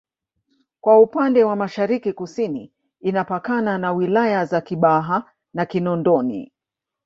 kwa 0.81 0.99
upande 0.99 1.43
wa 1.43 1.55
Mashariki 1.55 2.13
Kusini 2.13 2.71
inapakana 3.01 3.77
na 3.77 3.91
wilaya 3.91 4.45
za 4.45 4.61
Kibaha 4.61 5.31
na 5.53 5.65
Kinondoni 5.65 6.53